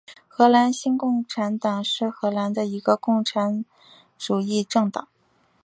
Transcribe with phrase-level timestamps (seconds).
[0.27, 3.63] 荷兰新共产党是荷兰的一个共产
[4.17, 5.07] 主义政党。